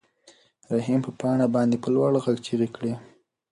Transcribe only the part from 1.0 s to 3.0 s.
په پاڼه باندې په لوړ غږ چیغې کړې.